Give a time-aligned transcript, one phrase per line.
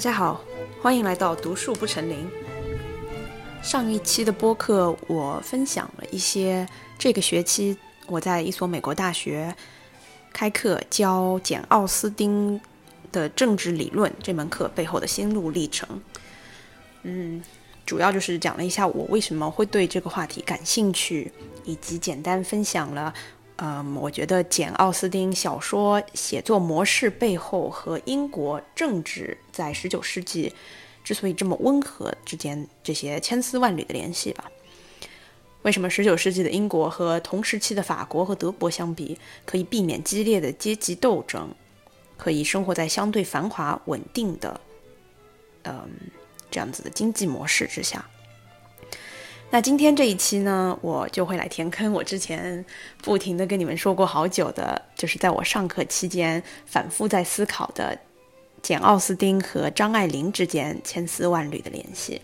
[0.00, 0.40] 大家好，
[0.80, 2.26] 欢迎来到读树不成林。
[3.62, 6.66] 上一期的播客，我分享了一些
[6.98, 7.76] 这个学期
[8.06, 9.54] 我在一所美国大学
[10.32, 12.58] 开课教简·奥斯丁
[13.12, 15.86] 的政治理论这门课背后的心路历程。
[17.02, 17.42] 嗯，
[17.84, 21.30] 主要就是讲了一下我为什么会对这个话题感兴趣，
[21.66, 23.12] 以及简单分享了。
[23.62, 30.50] 嗯，我觉得简·奥斯丁小说写作模式背后和英国政治在十九世纪
[31.04, 34.50] 之所以这么温和之间这些千丝万缕的联系吧。
[35.60, 41.50] 为什么十九世纪的英国和同时期的法国和德国相比，可以避免激烈的阶级斗争，
[42.16, 44.58] 可以生活在相对繁华稳定的，
[45.64, 45.86] 嗯，
[46.50, 48.08] 这样子的经济模式之下？
[49.52, 51.92] 那今天这一期呢，我就会来填坑。
[51.92, 52.64] 我之前
[53.02, 57.98] 不停的跟你们说过好久的，就是在我上课期间反复在思考的
[58.62, 62.22] 简·奥斯丁和张爱玲之间千丝万缕的联系。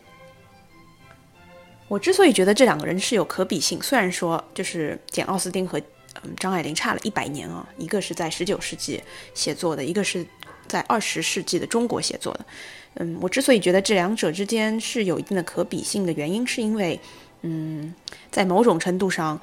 [1.89, 5.81] 我之所以觉得这两个人是有可比性，虽然说就是简·奥斯丁和
[6.23, 9.03] 嗯张爱玲差了一百年啊，一个是在十九世纪
[9.35, 10.25] 写作的，一个是
[10.69, 12.47] 在二十世纪的中国写作的。
[12.95, 16.99] 嗯，我之所以觉得这两者之间是有一定的可比性的原因，是因为，
[17.43, 17.95] 嗯，
[18.31, 19.39] 在某种程度上，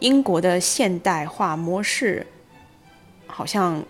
[0.00, 2.26] 英国的现代化模式，
[3.26, 3.82] 好像，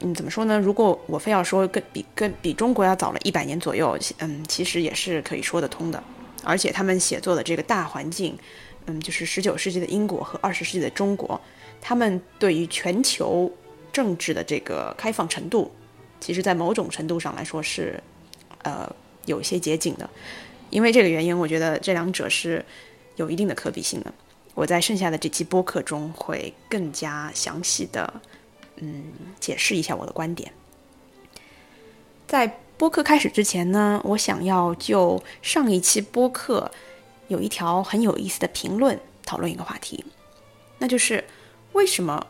[0.00, 0.56] 嗯，怎么说呢？
[0.56, 6.00] 如果我非要说跟比跟比中国要早了一百年左右，嗯，其实也是可以说得通的。
[6.44, 8.38] 而且他们写作的这个大环境，
[8.86, 11.40] 嗯，就是十九世纪的英国和二十世纪的中国，
[11.80, 13.50] 他们对于全球
[13.92, 15.70] 政治的这个开放程度，
[16.22, 18.02] 其实在某种程度上来说是。
[18.64, 18.88] 呃，
[19.26, 20.08] 有些接近的，
[20.70, 22.64] 因为这个原因，我觉得这两者是
[23.16, 24.14] 有一定的可比性的。
[24.54, 28.22] 我在剩下的这期播客中会更加详细的，
[28.76, 29.06] 嗯，
[29.40, 30.52] 解释一下我的观点。
[32.28, 36.70] 在播客开始之前呢，我想要就上一期播客
[37.26, 38.96] 有一条很有意思的评论
[39.26, 40.04] 讨论一个话题，
[40.78, 41.24] 那就是
[41.72, 42.24] 为什么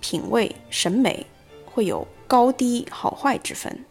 [0.00, 1.26] 品味审美
[1.66, 3.84] 会有高低好坏之分？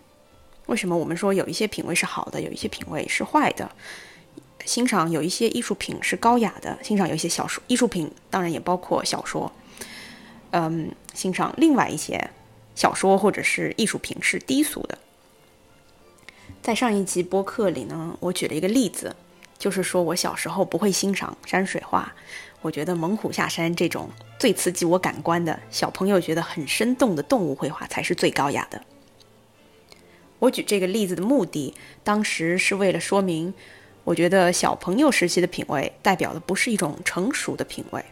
[0.68, 3.70] 为什么我们说有一些品味是好的，有一些品味是坏的？
[4.66, 9.52] 欣赏有一些艺术品是高雅的，欣赏有一些小说艺术品，当然也包括小说。
[10.52, 12.32] 嗯，欣赏另外一些
[12.74, 14.98] 小说或者是艺术品是低俗的。
[16.64, 19.16] 在上一集播客里呢，我举了一个例子，
[19.60, 22.12] 就是说我小时候不会欣赏山水画，
[22.66, 24.10] 我觉得猛虎下山这种
[24.40, 28.82] 最刺激我感官的小朋友觉得很生动的动物绘画才是最高雅的。
[30.40, 33.54] 我举这个例子的目的，当时是为了说明，
[34.04, 38.04] 我觉得小朋友时期的品味代表的不是一种成熟的品味。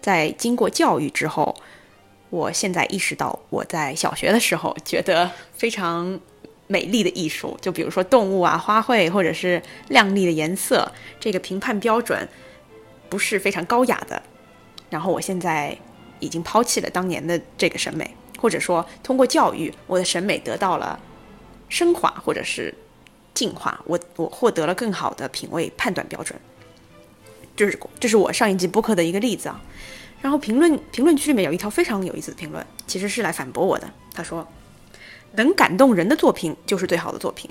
[0.00, 1.54] 在经过教育之后，
[2.28, 6.18] 我现在意识到，我在小学的时候觉得非常
[6.66, 10.90] 美丽的艺术，就比如说动物啊、花卉或者是亮丽的颜色，
[11.20, 12.28] 这个评判标准
[13.12, 14.22] 不是非常高雅的。
[14.88, 15.76] 然后我现在
[16.18, 18.16] 已经抛弃了当年的这个审美。
[18.38, 20.98] 或者说，通过教育，我的审美得到了
[21.68, 22.74] 升华，或者是
[23.32, 23.80] 进化。
[23.84, 26.36] 我我获得了更好的品味判断标准。
[27.54, 29.60] 这是这是我上一集播客的一个例子啊。
[30.20, 33.88] 然后评论评论区里面有一条非常有意思的评论，其实是来反驳我的。
[34.12, 34.48] 他说
[35.38, 37.48] ：“能感动人的作品就是最好的作品。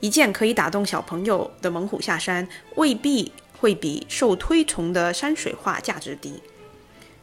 [0.00, 3.32] 一件可以打动小朋友的猛虎下山，未必
[3.64, 6.42] 会比受推崇的山水画价值低。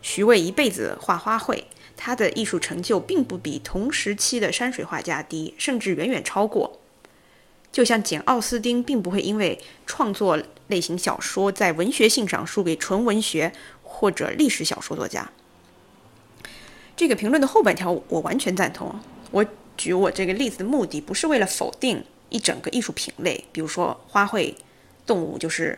[0.02, 1.66] 徐渭一辈子画花卉。”
[2.04, 6.80] 他的艺术成就并不比同时期的山水画家低，甚至远远超过。
[7.72, 13.54] 就像简·奥斯丁并不会因为创作类型小说在文学性上输给纯文学
[13.84, 15.30] 或者历史小说作家。
[16.96, 19.00] 这个评论的后半条我完全赞同。
[19.30, 19.46] 我
[19.78, 24.56] 举我这个例子的目的不是为了否定一整个艺术品类，比如说花卉、
[25.06, 25.78] 动物就是，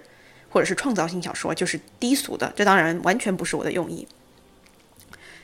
[0.54, 2.54] 或者是创造性小说就是低俗的。
[2.56, 4.08] 这当然完全不是我的用意。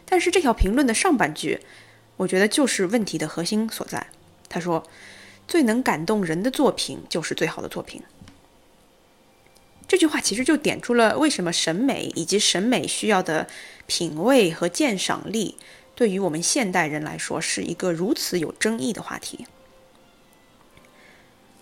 [0.06, 1.60] 但是这条评论的上半句，
[2.18, 4.08] 我觉得就是问题的核心所在。
[4.48, 4.88] 他说
[5.48, 8.04] ：“最能感动人的作品就是最好的作品。”
[9.88, 13.48] 这句话其实就点出了为什么审美以及审美需要的
[13.88, 15.58] 品味和鉴赏力，
[15.96, 19.48] 对于我们现代人来说是一个如此有争议的话题。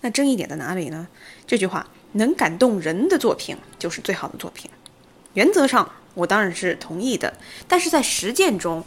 [0.02, 1.08] 那争议点在哪里呢？
[1.48, 4.70] 这句话“能感动人的作品就是最好的作品”，
[5.34, 5.92] 原则上。
[6.14, 7.32] 我当然是同意的，
[7.68, 8.84] 但是在实践中，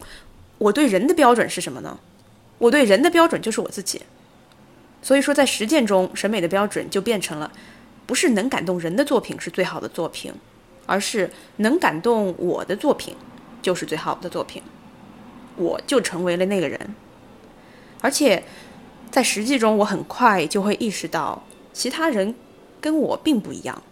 [0.58, 1.96] 我对人的标准是什么呢？
[2.58, 4.02] 我对人的标准就是我自己。
[5.00, 7.52] 所以说，在实践中，审美的标准就变成了，
[8.04, 10.32] 不是能感动人的作品是最好的作品，
[10.86, 13.14] 而是能感动我的作品
[13.62, 14.60] 就是最好的作品，
[15.54, 16.94] 我就成为了那个人。
[18.00, 18.42] 而且，
[19.08, 22.34] 在实际中，我很快就会意识到，其他人
[22.80, 23.82] 跟我并不一样，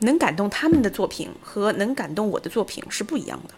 [0.00, 3.54] 能感动他们的作品和能感动我的作品是不一样的。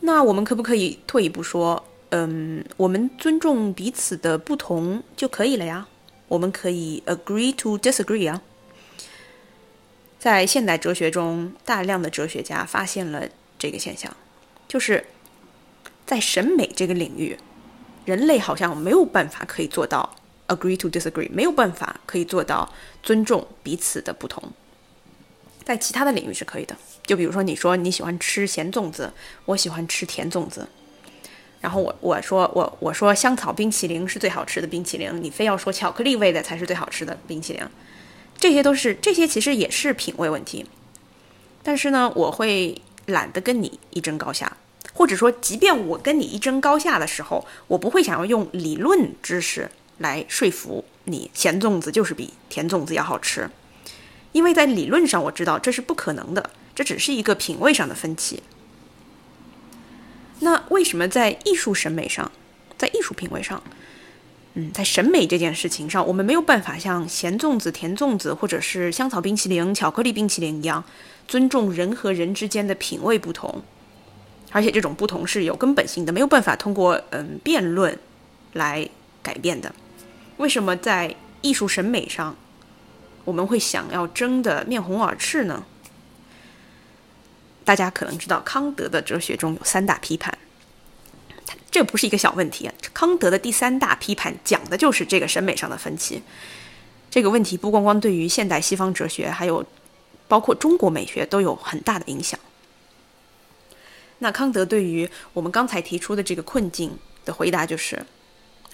[0.00, 5.88] 那我们可不可以退一步说，嗯，我们尊重彼此的不同就可以了呀？
[6.28, 8.42] 我们可以 agree to disagree 啊。
[10.18, 14.14] 在现代哲学中，大量的哲学家发现了这个现象，
[14.66, 15.06] 就是
[16.06, 17.38] 在审美这个领域，
[18.04, 20.14] 人类好像没有办法可以做到
[20.48, 24.52] agree to disagree，没有办法可以做到尊重彼此的不同。
[25.64, 26.76] 在其他的领域是可以的。
[27.06, 29.12] 就比如说，你说你喜欢吃咸粽子，
[29.46, 30.66] 我喜欢吃甜粽子，
[31.60, 37.62] 然后我我说我我说香草冰淇淋是最好吃的冰淇淋，你非要说巧克力味的才是最好吃的冰淇淋，
[38.38, 40.66] 这些都是这些其实也是品味问题。
[41.62, 44.56] 但是呢，我会懒得跟你一争高下，
[44.92, 53.50] 或者说，即便我跟你一争高下的时候，我不会想要用理论知识来说服你，咸粽子就是比甜粽子要好吃，
[54.32, 56.50] 因为在理论上我知道这是不可能的。
[56.74, 58.42] 这只是一个品味上的分歧。
[60.40, 62.32] 那为什么在艺术审美上，
[62.76, 63.62] 在艺术品味上，
[64.54, 70.82] 嗯，在审美这件事情上，我们没有办法像咸粽子、甜粽子，或者是香草冰淇淋、巧克力冰淇淋一样，
[71.28, 73.62] 尊重人和人之间的品味不同，
[74.50, 77.96] 而且这种不同是有根本性的，没有办法通过嗯辩论
[78.52, 78.88] 来
[79.22, 79.72] 改变的。
[80.36, 82.36] 为什么在艺术审美上，
[83.24, 85.64] 我们会想要争得面红耳赤呢？
[87.64, 90.36] 大家可能知道，康德的哲学中有三大批判，
[91.70, 92.70] 这不是一个小问题。
[92.92, 96.22] 康德的第三大批判讲的就是这个审美上的分歧。
[97.10, 99.64] 这个问题不光光对于现代西方哲学，还有
[100.26, 102.38] 包括中国美学都有很大的影响。
[104.18, 108.04] 那康德对于我们刚才提出的这个困境的回答就是：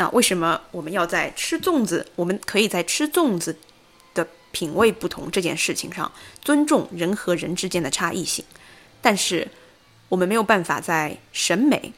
[0.01, 2.07] 那，为什么我们要在吃粽子？
[2.17, 3.59] 我们可以在吃粽子
[4.15, 6.11] 的品味不同这件事情上
[6.41, 8.43] 尊重人和人之间的差异性。
[9.03, 9.49] 但是，
[10.09, 11.93] 我们没有办法在审美，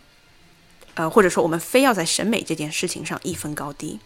[0.94, 4.00] 呃，或者说我们非要在审美这件事情上一分高低。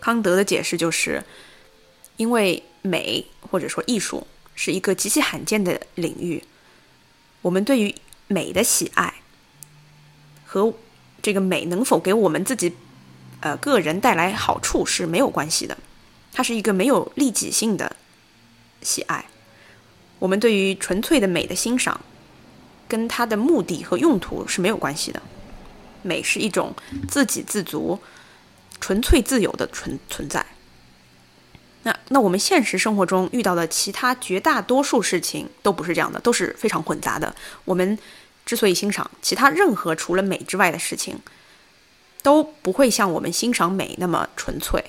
[0.00, 1.22] 康德的解释就是，
[2.16, 4.26] 因为美或者说艺术
[4.56, 6.42] 是一个极其罕见的领域，
[7.42, 7.94] 我们对于
[8.26, 9.14] 美的喜爱
[10.44, 10.74] 和
[11.22, 12.74] 这个美能否给我们自己
[13.40, 15.76] 呃个人带来好处是没有关系的，
[16.32, 17.96] 它是一个没有利己性的
[18.82, 19.24] 喜爱。
[20.18, 22.00] 我们对于纯粹的美的欣赏，
[22.86, 25.22] 跟它的目的和用途是没有关系的。
[26.02, 26.74] 美是一种
[27.08, 27.98] 自给自足、
[28.80, 30.44] 纯粹自由的存存在。
[31.82, 37.34] 那那我们现实生活中遇到的其他绝大多数事情都不是这样的，都是非常混杂的。
[37.64, 37.98] 我们
[38.44, 41.18] 之所以欣赏其他任何除了美之外的事情，
[42.22, 44.84] 都不会像我们欣赏美那么纯粹。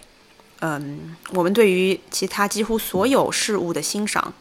[0.60, 4.34] 嗯，我们对于其他几乎所有事物的欣赏。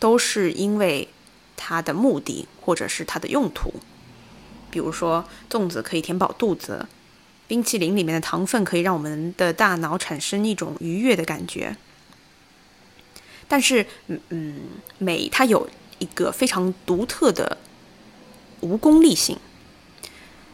[0.00, 1.08] 都是因为
[1.56, 3.74] 它的目的或者是它的用途，
[4.70, 6.86] 比如说粽子可以填饱肚子，
[7.48, 11.76] 冰淇淋里面的糖分可以让我们的大脑产生一种愉悦的感觉。
[13.48, 14.60] 但是，嗯嗯，
[14.98, 17.58] 美它有一个非常独特的
[18.60, 19.36] 无功利性，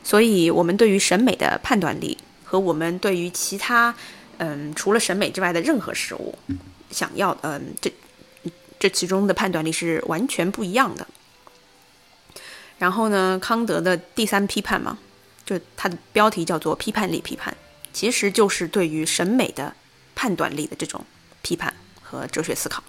[0.03, 3.95] 所以我们对于审美的判断力和我们对于其他
[4.39, 6.39] 嗯除了审美之外的任何事物
[6.91, 7.93] 想要嗯这。
[8.77, 11.07] 这其中的判断力是完全不一样的。
[12.77, 14.99] 然后呢，康德的第三批判嘛，
[15.47, 17.57] 就它的标题叫做批判力批判，
[17.95, 19.75] 其实就是对于审美的
[20.15, 21.03] 判断力的这种
[21.41, 22.85] 批判和哲学思考。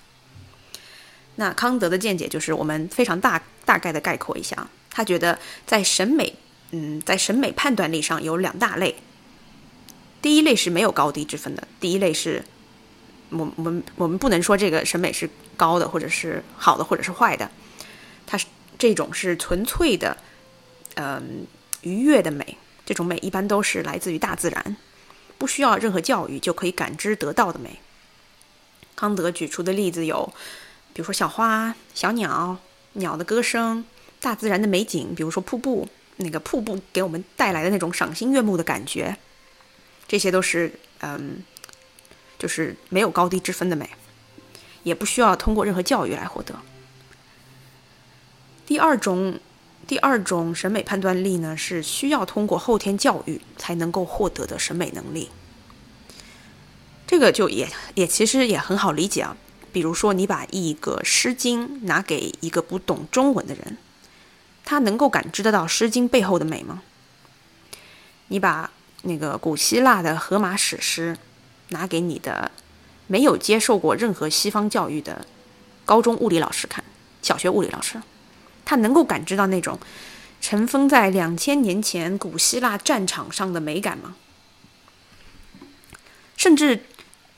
[1.35, 5.37] 那康德的见解就是，我们非常大大概的概括一下，他觉得
[5.67, 6.33] 在审美，
[6.71, 8.95] 嗯，在审美判断力上有两大类。
[10.21, 12.43] 第一类是没有高低之分的，第一类是。
[13.31, 17.49] 我我们我们不能说这个审美是高的，或者是好的，或者是坏的。
[18.27, 18.45] 它是
[18.77, 20.15] 这种是纯粹的，
[20.93, 21.45] 嗯，
[21.81, 22.55] 愉悦的美。
[22.85, 24.77] 这种美一般都是来自于大自然，
[25.39, 27.79] 不需要任何教育就可以感知得到的美。
[28.95, 30.31] 康德举出的例子有，
[30.93, 32.57] 比如说小花、小鸟、
[32.93, 33.83] 鸟的歌声、
[34.25, 39.15] 大自然的美景，比如说瀑布，那个瀑布给我们带来的那种赏心悦目的感觉，
[40.07, 41.43] 这些都是嗯。
[42.37, 43.89] 就是没有高低之分的美，
[44.83, 46.53] 也不需要通过任何教育来获得。
[48.67, 49.39] 第二种，
[49.87, 55.29] 第二种审美判断力呢，是需要通过后天教育才能够获得的审美能力。
[57.07, 59.37] 这个就也也其实也很好理解啊。
[59.71, 63.77] 比如说，你把一个《诗经》拿给一个不懂中文的人，
[64.65, 66.81] 他能够感知得到《诗经》背后的美吗？
[68.27, 68.71] 你把
[69.03, 71.15] 那个古希腊的荷马史诗
[71.69, 72.51] 拿给你的
[73.05, 75.27] 没有接受过任何西方教育的
[75.85, 76.83] 高中物理老师看，
[77.21, 78.01] 小学物理老师，
[78.65, 79.79] 他能够感知到那种
[80.41, 84.15] 尘封在两千年前古希腊战场上的美感吗？
[86.35, 86.83] 甚至，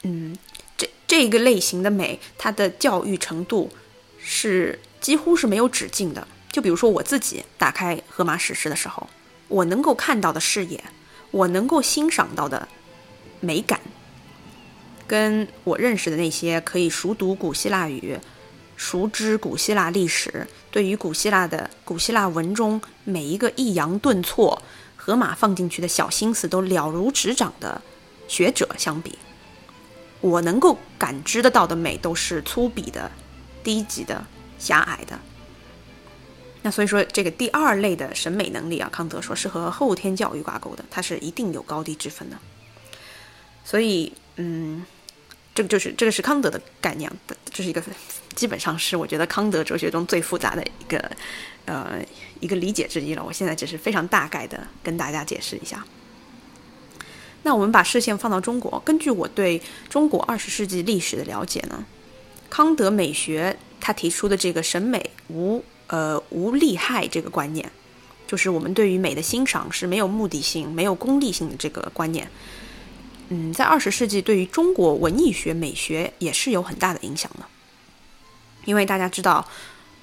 [0.04, 0.38] 嗯，
[0.78, 3.72] 这这个类型的美，它的教育程度
[4.18, 6.26] 是几乎是没有止境的。
[6.58, 9.08] 就比如说我自己打开荷马史诗的时候，
[9.48, 10.84] 我能够看到的视野，
[11.30, 12.68] 我能够欣赏到的
[13.40, 13.80] 美感，
[15.06, 18.18] 跟我认识的那些可以熟读古希腊语、
[18.76, 24.60] 熟知古希腊历史、对于古希腊的古希腊文中每一个抑扬顿挫，
[24.96, 27.80] 荷马放进去的小心思都了如指掌的
[28.28, 29.20] 学者相比，
[30.22, 33.12] 我能够感知得到的美都是粗鄙的、
[33.64, 34.26] 低级的、
[34.58, 35.20] 狭隘的。
[36.64, 42.38] 那所以说，这个第二类的审美能力啊，康德说是和后天教育挂钩的，它是一定有高低之分的。
[43.64, 44.84] 所以，嗯，
[45.54, 47.10] 这个就是这个是康德的概念，
[47.54, 47.82] 这是一个
[48.36, 51.12] 基本上是我觉得康德哲学中最复杂的一个
[51.66, 52.00] 呃
[52.40, 53.24] 一个理解之一了。
[53.24, 55.86] 我现在只是非常大概的跟大家解释一下。
[57.44, 61.86] 那我们把视线放到中国，根据我对中国二十世纪历史的了解呢，
[62.50, 65.64] 康德美学他提出的这个审美无。
[65.88, 67.72] 呃，无利害这个观念，
[68.28, 72.30] 就是我们对于美的欣赏是没有目的性、没有功利性的这个观念。
[73.30, 77.46] 嗯，在二十世纪，对于中国文艺学美学也是有很大的影响的。
[78.66, 79.48] 因为大家知道，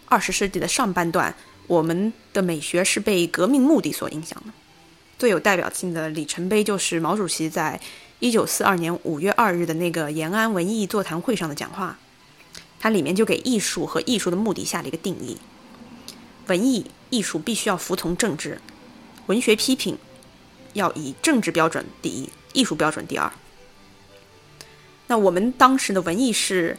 [0.07, 1.35] 二十世纪的上半段，
[1.67, 4.53] 我们的美学是被革命目的所影响的。
[5.19, 7.81] 最有代表性的里程碑就是毛主席在
[8.21, 11.99] 一九四二年五月二日的那个延安文艺座谈会上的讲话，
[12.81, 15.37] 它里面就给艺术和艺术的目的下了一个定义。
[16.47, 18.61] 文艺艺术必须要服从政治，
[19.27, 19.99] 文学批评
[20.73, 23.33] 要以政治标准第一，艺术标准第二。
[25.07, 26.77] 那我们当时的文艺是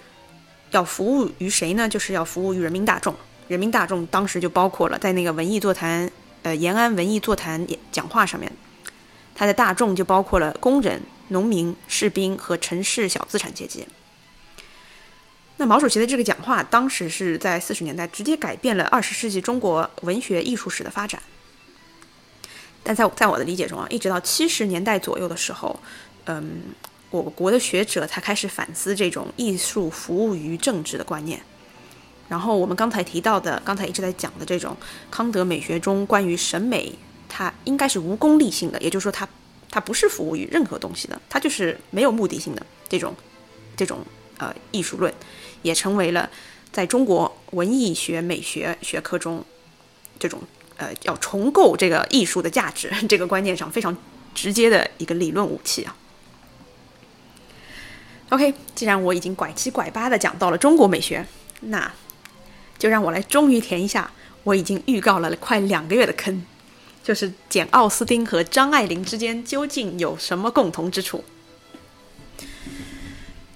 [0.72, 1.88] 要服务于谁呢？
[1.88, 3.16] 就是要服务于人民大众。
[3.48, 6.10] 人民大众当时就包括了在那个文艺座谈，
[6.42, 8.52] 呃，延安文艺座谈讲话上面，
[9.36, 13.88] 他的大众就包括了工人、农民、士兵和城市小资产阶级。
[15.58, 21.22] 那毛主席的这个讲话，当时是在四十年代，直接改变了二十世纪中国文学艺术史的发展。
[22.84, 25.80] 但在在我的理解中啊，一直到七十年代左右的时候，
[26.26, 26.62] 嗯，
[27.10, 31.42] 我国的学者才开始反思这种艺术服务于政治的观念。
[32.28, 34.76] 然后我们刚才提到的，刚才一直在讲的这种
[35.10, 36.94] 康德美学中关于审美，
[37.30, 39.28] 它应该是无功利性的，也就是说，它
[39.72, 43.16] 它不是服务于任何东西的，它就是没有目的性的这种
[43.78, 44.06] 这种
[44.38, 45.14] 呃艺术论。
[45.66, 46.30] 也成为了
[46.72, 49.44] 在中国文艺学美学学科中，
[50.20, 50.40] 这种
[50.78, 53.98] 呃要重构这个艺术的价值 这个观念上非常
[54.36, 55.96] 直接的一个理论武器啊。
[58.30, 61.26] OK，既然我已经拐七拐八的讲到了中国美学，
[61.62, 61.92] 那
[62.78, 64.12] 就让我来终于填一下
[64.44, 66.46] 我已经预告了快两个月的坑，
[67.04, 71.24] 就是简·奥斯汀和张爱玲之间究竟有什么共同之处。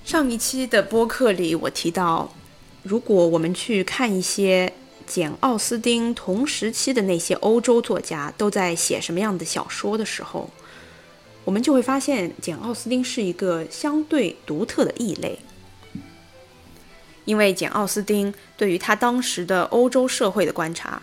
[0.10, 2.34] 上一期的播客里，我提到，
[2.82, 4.74] 如果我们去看一些
[5.06, 10.50] 简·奥斯汀同时期的那些欧洲作家都在写什么样的小说的时候，
[11.46, 15.38] 我们就会发现，简·奥斯汀是一个相对独特的异类。
[17.26, 21.00] 因为简·奥斯汀对于他当时的欧洲社会的观察，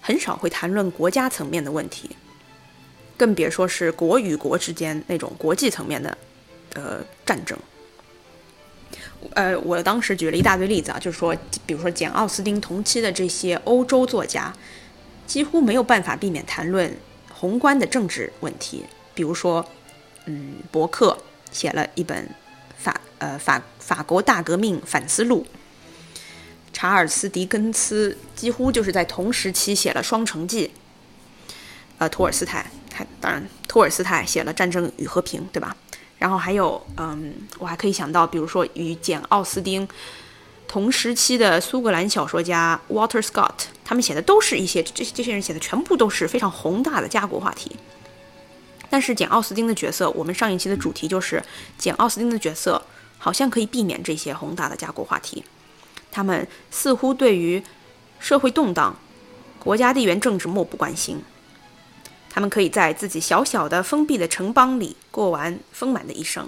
[0.00, 2.08] 很少会谈论国家层面的问题，
[3.18, 6.16] 更别说是国与国之间那种国际层面的，
[6.72, 7.58] 呃，战争。
[9.34, 14.52] 呃，我当时举了一大堆例子啊，就是说，比如说简·奥斯汀同期的这些欧洲作家，
[15.26, 16.96] 几乎没有办法避免谈论
[17.32, 18.84] 宏观的政治问题。
[19.14, 19.66] 比如说，
[20.26, 21.18] 嗯，伯克
[21.50, 22.28] 写了一本
[22.78, 25.46] 法呃法法国大革命反思录，
[26.72, 30.68] 查尔斯·狄更斯几乎就是在同时期写了《双城记》。
[31.98, 35.74] 呃，托尔斯泰，他当然托尔斯泰写了《战争与和平》，对吧？
[36.18, 39.86] 然后还有，嗯，我还可以想到，比如说与简·奥斯汀
[40.66, 43.52] 同时期的苏格兰小说家 Walter Scott，
[43.84, 47.76] 他们写的都是一些这这些人写的全部都是非常宏大的家国话题。
[48.88, 51.42] 但是简·奥斯汀的角色，我们上一期的主题就是
[51.76, 52.82] 简·奥斯汀的角色
[53.18, 55.44] 好像可以避免这些宏大的家国话题，
[56.10, 57.62] 他们似乎对于
[58.18, 58.96] 社会动荡、
[59.58, 61.20] 国家地缘政治漠不关心。
[62.36, 66.46] 他们可以在自己小小的封闭的城邦里过完丰满的一生。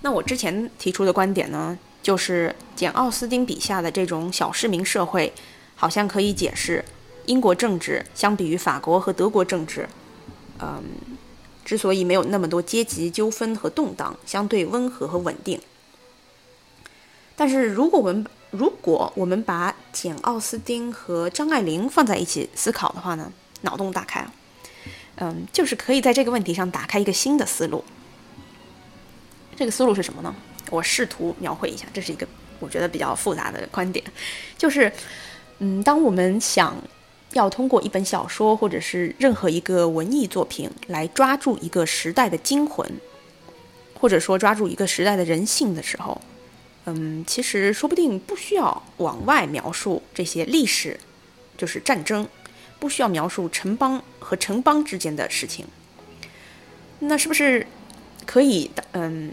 [0.00, 5.30] 那我之前提出的观点呢，就是简·奥斯汀笔下的这种小市民社会，
[5.76, 6.82] 好像可以解释
[7.26, 9.86] 英国政治相比于法国和德国政治，
[10.60, 10.82] 嗯，
[11.62, 15.60] 之所以没有那么多阶级纠纷和动荡，相对温和和稳定。
[17.36, 23.30] 但是如果我们如果我们把简·奥斯汀和张爱玲放在一起思考的话呢，
[23.62, 24.26] 脑洞大开，
[25.16, 27.84] 嗯，就是可以在这个问题上打开一个新的思路。
[29.56, 30.34] 这个思路是什么呢？
[30.70, 32.26] 我试图描绘一下，这是一个
[32.58, 34.04] 我觉得比较复杂的观点，
[34.56, 34.92] 就是，
[35.58, 36.76] 嗯，当我们想
[37.32, 42.88] 要通过一本小说或者是任何一个文艺作品来抓住一个时代的精魂，
[43.98, 46.20] 或者说抓住一个时代的人性的时候。
[46.86, 50.98] 嗯，其实说不定不需要往外描述这些历史，
[51.58, 52.26] 就是战争，
[52.80, 55.66] 不需要描述城邦和城邦之间的事情。
[56.98, 57.66] 那是不是
[58.26, 58.70] 可以？
[58.92, 59.32] 嗯，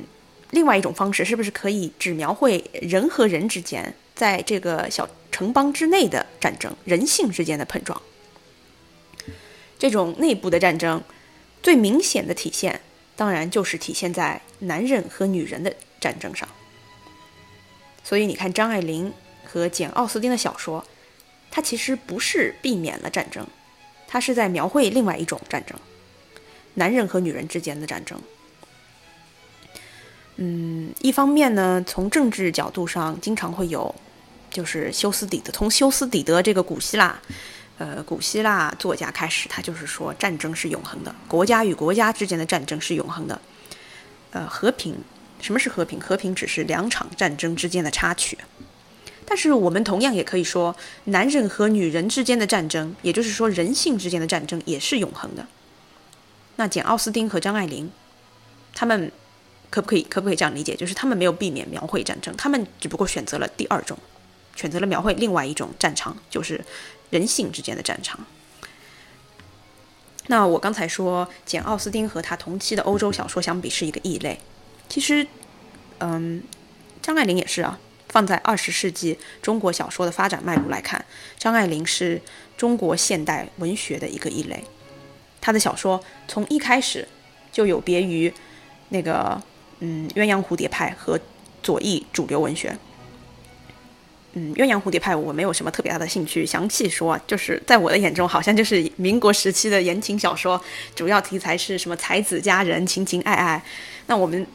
[0.52, 8.02] 另外一种方式是不是可以只描绘人和人之间在这个小城邦之内的战争，人性之间的碰撞？
[9.80, 11.04] 这种内部的战争，
[11.62, 12.82] 最明显的体现，
[13.16, 16.48] 当然就是体现在男人和女人的战争上。
[18.04, 19.12] 所以你看，张爱玲
[19.44, 20.84] 和简·奥斯汀的小说，
[21.50, 23.46] 它其实不是避免了战争，
[24.08, 25.78] 它是在描绘另外一种战争——
[26.76, 28.22] 男人和女人之间的战争。
[30.36, 33.94] 嗯，一方面呢，从政治角度上，经常会有，
[34.52, 37.20] 就是修斯底德，从修斯底德这个古希腊，
[37.80, 43.42] 呃，古希腊作家开始，他就是说战争是永恒的，国家与国家之间的战争是永恒的，
[44.32, 44.96] 呃，和平。
[45.40, 46.00] 什么是和平？
[46.00, 48.36] 和平只是两场战争之间的插曲。
[49.30, 55.46] 但是我们同样也可以说，男人和女人之间的战争，也就是说人性之间的战争，也是永恒的。
[56.56, 57.92] 那简·奥斯汀和张爱玲，
[58.74, 59.12] 他们
[59.70, 60.78] 可不可以可不可以这样理解？
[60.78, 63.98] 就是他们没有避免描绘战争，他们只不过选择了第二种，
[64.56, 66.64] 选择了描绘另外一种战场，就是
[67.10, 68.26] 人性之间的战场。
[70.28, 74.40] 那我刚才说，简·奥斯汀和他同期的欧洲小说相比是一个异类。
[74.88, 75.28] 其实，
[76.00, 76.42] 嗯，
[77.02, 77.78] 张爱玲也是啊。
[78.18, 81.06] 放在二十世纪中国小说的发展脉络来看，
[81.38, 82.20] 张爱玲是
[82.58, 84.64] 中国现代文学的一个异类。
[85.40, 87.08] 她的小说从一开始
[87.52, 88.34] 就有别于
[88.90, 89.40] 那个
[89.82, 91.20] 嗯鸳鸯蝴蝶派和
[91.62, 92.76] 左翼主流文学。
[94.34, 100.60] 嗯，鸳鸯蝴蝶派我没有什么特别大的兴趣详细说，就是在我的眼中好像就是民国时期的言情小说，
[100.96, 103.64] 主要题材是什么才子佳人、情情爱爱。
[104.08, 104.48] 那我们。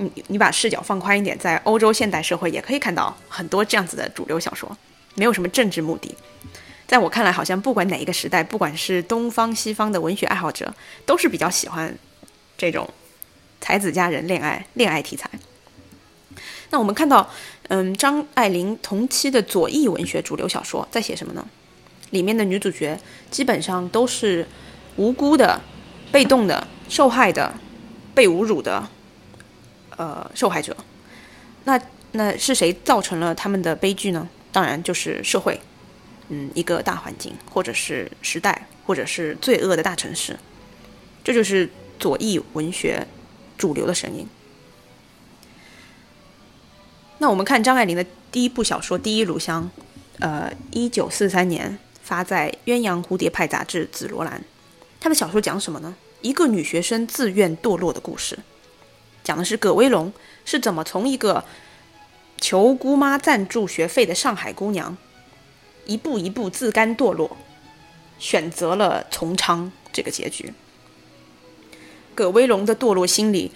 [0.00, 4.74] 你你把视角放宽一点，在欧洲现代社会也可以看到很多这样子的主流小说，
[5.14, 6.14] 没有什么政治目的。
[6.86, 11.94] 在我看来，好像不管哪一个时代，不管是东方西方的文学爱好者，都是比较喜欢
[12.56, 12.88] 这种
[13.60, 15.30] 才子佳人恋爱恋爱题材。
[16.70, 17.28] 那我们看到，
[17.68, 21.46] 嗯，张爱玲同期的左翼文学主流小说在写什么呢？
[22.10, 22.98] 里面的女主角
[23.30, 24.46] 基本上都是
[24.96, 25.60] 无辜的、
[26.10, 27.54] 被动的、受害的、
[28.14, 28.88] 被侮辱的。
[30.00, 30.74] 呃，受害者，
[31.64, 31.78] 那
[32.12, 34.26] 那是谁造成了他们的悲剧呢？
[34.50, 35.60] 当然就是社会，
[36.30, 40.38] 嗯，一个大环境，或者是时代，或者是罪恶的大城市，
[41.22, 43.06] 这就是左翼文学
[43.58, 44.26] 主流的声音。
[47.18, 49.70] 那我们看张爱玲的第一部小说《第一炉香》，
[50.20, 54.40] 呃，一九四三年发在《鸳鸯蝴蝶派》杂志《紫罗兰》，
[54.98, 55.94] 她的小说讲什么呢？
[56.22, 58.38] 一个女学生自愿堕落的故事。
[59.30, 60.12] 讲的是葛威龙
[60.44, 61.44] 是怎么从一个
[62.40, 64.96] 求姑妈赞助学费的上海姑娘，
[65.86, 67.36] 一步一步自甘堕落，
[68.18, 70.52] 选择了从娼这个结局。
[72.16, 73.52] 葛威龙的堕落心理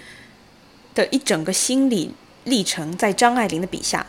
[0.94, 4.06] 的一整个心理历程，在张爱玲的笔下，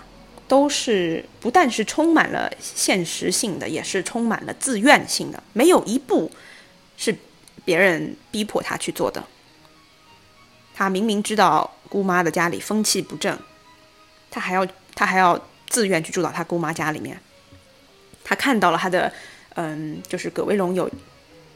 [0.48, 6.30] 都是不但是充满了现实性的，也是充满了自愿性的，没有一步
[6.96, 7.18] 是
[7.64, 9.24] 别人逼迫他去做的。
[10.78, 13.40] 他明明知道姑妈的家里风气不正，
[14.30, 17.18] 他还要他还要自愿去住到他姑妈家里面。
[18.26, 19.12] 他看到了他的，
[19.54, 20.92] 嗯，就是葛威龙有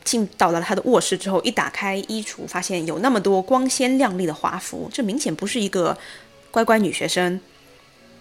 [0.06, 5.98] 进到了他的卧室之后，一打开衣橱，发现有那么多光鲜亮丽的华服，这明显不是一个
[6.50, 7.42] 乖乖女学生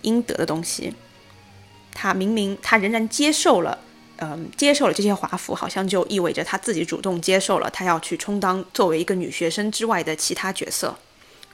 [0.02, 0.92] 应得的东西。
[1.94, 3.78] 他明明他仍然接受了。
[4.20, 10.96] 嗯，接受了这些华服，好像就意味着她自己主动接受了，她要去充当作为一个女学生之外的其他角色。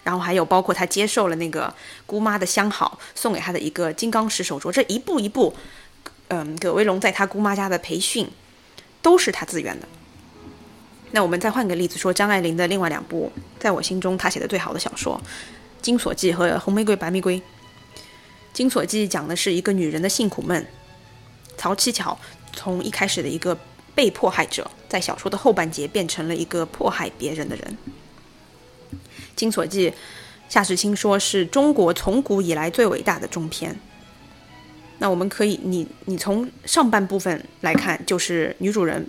[0.03, 1.73] 然后还有包括她接受了那个
[2.07, 5.55] 姑妈的相好，送给她的一个金刚石手镯，这一步一步，
[6.29, 8.31] 嗯，葛威龙在他姑妈家的培训，
[9.03, 9.87] 都是他自愿的。
[11.11, 15.21] 那我们再换个例子说，张爱玲的另外两部，在我心中她写的最好的小说
[15.83, 17.37] 《金锁记》和《红玫瑰白玫瑰》。
[18.55, 20.67] 《金锁记》讲的是一个女人的性苦闷，
[21.57, 22.19] 曹七巧。
[22.55, 23.57] 从一开始的一个
[23.95, 27.79] 被迫害者，在小说的后半截变成了一个迫害别人的人。
[29.37, 29.91] 金锁记》，
[30.49, 33.79] 夏时清说是中国从古以来最伟大的中篇。
[34.99, 39.07] 那我们可以，你你从上半部分来看，就是女主人，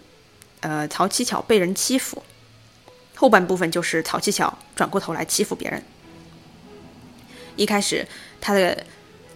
[0.62, 2.20] 呃，曹七巧被人欺负；
[3.16, 5.82] 后半部分就是曹七巧转过头来欺负别人。
[7.56, 8.06] 一开始，
[8.42, 8.86] 他的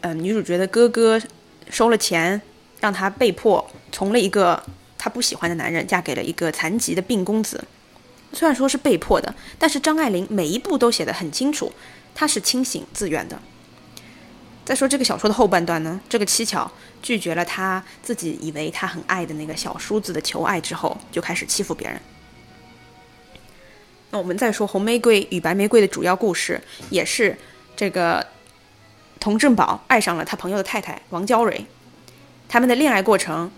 [0.01, 1.21] 呃女主角的哥哥
[1.69, 2.41] 收了钱，
[2.81, 4.63] 让她被迫从了一个
[4.97, 7.63] 她不喜欢的男人嫁给了一个残疾的病公子。
[8.31, 11.71] 虽然说是被迫的，但是张爱玲每一步都写得很清楚，
[12.13, 13.39] 她是清醒自愿的。
[14.63, 16.71] 再说这个小说的后半段呢，这个七巧
[17.01, 21.99] 拒绝了他自己以为他很爱的那个小叔子的求爱之后，就开始欺负别人。
[24.11, 27.35] 那我们再说红玫瑰与白玫瑰的主要故事，也是
[27.75, 28.27] 这个
[29.19, 31.65] 童振宝爱上了他朋友的太太王娇蕊，
[32.47, 33.49] 他们的恋爱过程。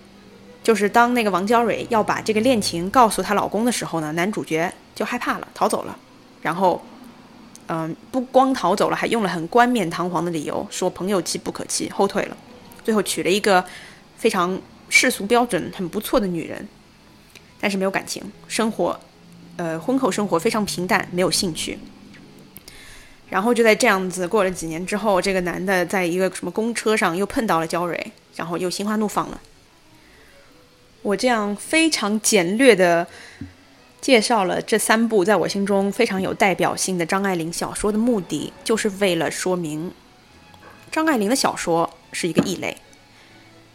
[0.63, 5.97] 就是当那个王娇蕊要把这个恋情告诉她老公的时候呢，男主角就害怕了，逃走了。
[6.41, 6.81] 然后，
[7.67, 12.37] 嗯，不光逃走了，还用了很冠冕堂皇的理由，说朋友妻不可欺，后退了。
[12.83, 13.63] 最后娶了一个
[14.17, 16.67] 非常世俗标准很不错的女人，
[17.59, 18.99] 但是没有感情，生活，
[19.57, 21.77] 呃，婚后生活非常平淡，没有兴趣。
[23.29, 29.39] 然后就在这样子过了几年之后，这个男的在一个什么公车上又碰到了娇蕊，然后又心花怒放了。
[31.01, 33.07] 我这样非常简略的
[33.99, 39.91] 介绍了这三部在我心中非常有代表性的张爱玲小说的目的，就是为了说明
[40.91, 42.75] 张爱玲的小说是一个异类。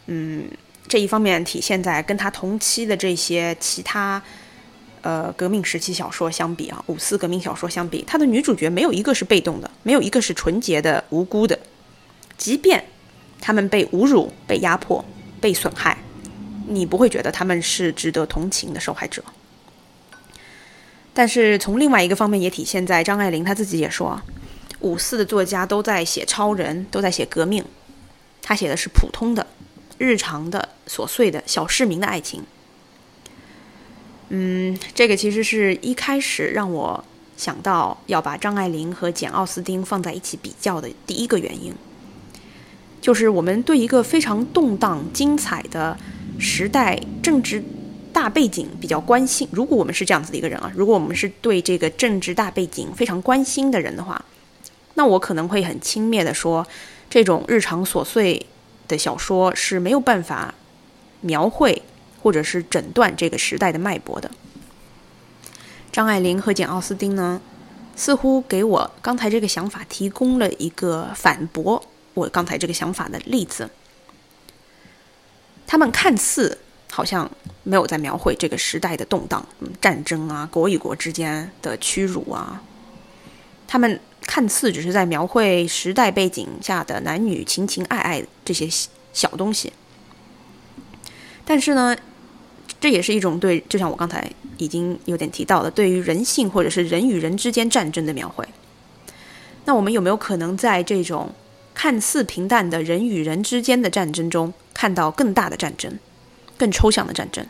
[0.07, 0.49] 嗯，
[0.87, 4.23] 这一方面体现在跟她同期的这些其他
[5.03, 11.59] 呃革命时期小说相比啊，五四革命小说相比，她的女主角没有一个是被动的，没有一个是纯洁的、无辜的，
[12.37, 12.85] 即便
[13.41, 15.05] 他们被侮辱、被压迫、
[15.41, 15.99] 被损害。
[16.69, 19.23] 你不会觉得他们是值得同情的受害者，
[21.15, 24.21] 但是从另外一个方面也体现在张爱玲她自己也说，
[24.81, 27.65] 五四的作家都在写超人，都在写革命，
[28.43, 29.47] 她写的是普通的、
[29.97, 32.43] 日常的、琐碎的小市民的爱情。
[34.29, 37.05] 嗯，这个其实是一开始让我
[37.37, 41.73] 想到要把张爱玲和简奥斯汀放在一起比较的第一个原因，
[43.01, 45.97] 就是我们对一个非常动荡、精彩的。
[46.39, 47.63] 时代政治
[48.13, 54.25] 大背景比较关心，如果我们是这样子的一个人啊，如果我们是对这个政治大背景非常关心的人的话，
[54.95, 56.67] 那我可能会很轻蔑的说，
[57.11, 58.47] 这种日常琐碎
[58.89, 60.55] 的小说是没有办法
[61.21, 61.83] 描绘
[62.23, 64.31] 或者是诊断这个时代的脉搏的。
[65.93, 67.41] 张爱玲和简奥斯汀呢，
[67.95, 71.83] 似乎给我刚才这个想法提供了一个反驳
[72.15, 73.69] 我刚才这个想法的例子。
[75.67, 76.57] 他们看似
[76.91, 77.31] 好像
[77.65, 79.45] 没有在描绘这个时代的动荡、
[79.81, 82.63] 战争啊、国与国之间的屈辱啊，
[83.67, 88.69] 他们看似只是在描绘时代背景下的男女情情爱爱这些
[89.13, 89.73] 小东西。
[91.45, 91.97] 但是呢，
[92.81, 98.47] 这也是一种对，就像我刚才已经有点提到的，对于人性或者是人与人之间战争的描绘。
[99.65, 101.33] 那我们有没有可能在这种
[101.77, 104.55] 看似平淡的人与人之间的战争中？
[104.73, 105.99] 看到更大的战争，
[106.57, 107.47] 更抽象的战争，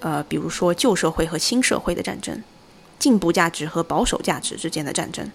[0.00, 2.42] 呃，比如说旧社会和新社会的战争，
[2.98, 5.30] 进步价值和保守价值之间的战争，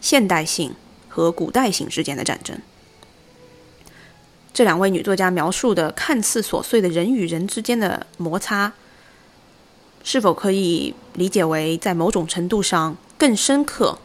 [0.00, 0.74] 现代性
[1.08, 2.56] 和古代性之间的战争。
[4.54, 8.72] 这两位女作家描述的看似琐碎的人与人之间的摩擦，
[10.04, 13.98] 是否可以理解为在某种程度上更深刻，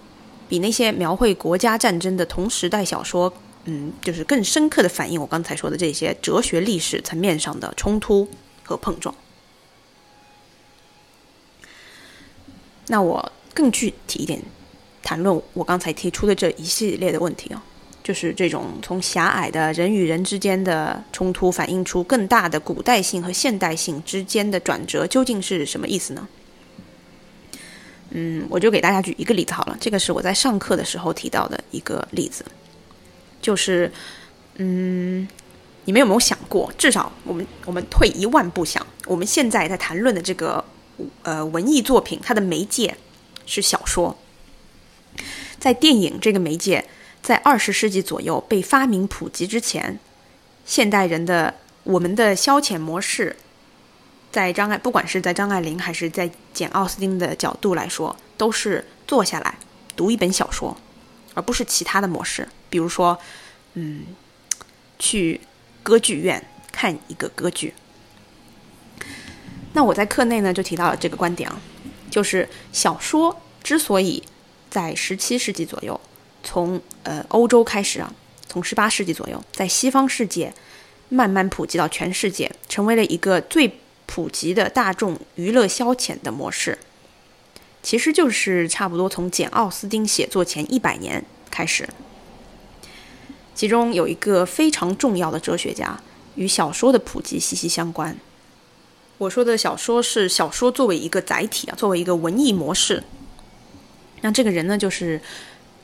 [0.52, 3.34] 比那些描绘国家战争的同时代小说？
[3.64, 8.28] 嗯，就是更深刻的反映我刚才说的这些哲学历史层面上的冲突
[8.62, 9.16] 和碰撞。
[12.88, 14.42] 那我更具体一点
[15.02, 17.64] 谈论我刚才提出的这一系列的问题啊，
[18.04, 26.28] 就是这种从狭隘的人与人之间的冲突，反映出更大的古代性和现代性之间的转折，究竟是什么意思呢？
[28.12, 32.46] 嗯，我就给大家举一个例子好了，这个是我在上课的时候提到的一个例子。
[33.42, 33.92] 就是，
[34.56, 35.28] 嗯，
[35.86, 36.72] 你们有没有想过？
[36.78, 40.64] 至少我们我们退一万步想，我们现在在谈论的这个
[41.24, 42.96] 呃文艺作品，它的媒介
[43.46, 44.18] 是小说。
[45.58, 46.86] 在电影这个媒介
[47.22, 50.00] 在二十世纪左右被发明普及之前，
[50.66, 53.36] 现代人的我们的消遣模式，
[54.32, 59.56] 在张爱不管是在张爱玲还是在简奥斯汀的角度来说，都是坐下来
[59.96, 60.78] 读一本小说，
[61.34, 62.48] 而不是其他的模式。
[62.70, 63.20] 比如说，
[63.74, 64.06] 嗯，
[64.98, 65.42] 去
[65.84, 66.42] 歌剧院
[66.72, 67.74] 看一个歌剧。
[69.74, 71.62] 那我在课内呢就提到了这个观点啊，
[72.10, 74.24] 就是小说之所以
[74.70, 76.00] 在十七世纪左右，
[76.44, 78.14] 从呃欧洲开始啊，
[78.48, 80.54] 从十八世纪左右，在西方世界
[81.10, 83.80] 慢慢普及到全世界，成为了一个最
[84.14, 86.78] 普及的大众娱乐消遣的模式。
[87.82, 91.88] 其实就是差不多从简·奥斯汀写作前一百年开始。
[93.56, 95.98] 其中有一个非常重要的哲学家，
[96.36, 98.18] 与小说的普及息息相关。
[99.18, 103.02] 我说的小说是小说作为一个载体啊，作为一个文艺模式。
[104.20, 105.22] 那这个人呢，就是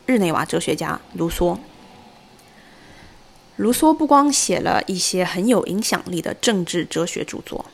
[0.05, 1.57] 日内瓦哲学家卢梭。
[3.55, 7.65] 卢梭不光写了一些很有影响力的政治哲学著作，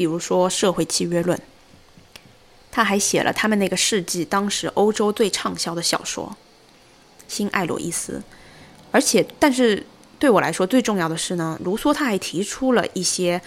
[0.00, 1.36] 比如说《社会契约论》，
[2.72, 6.34] 他还写了他们那个世纪当时欧洲最畅销的小说
[7.28, 8.14] 《新艾洛伊斯》。
[8.90, 9.84] 而且，但是
[10.18, 13.38] 对我来说最重要的是呢，卢梭他还提出了一些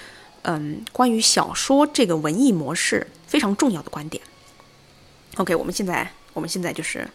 [0.43, 4.23] 嗯关于小说这个文艺模式非常重要的观点。
[5.37, 7.09] OK，我们现在我们现在就是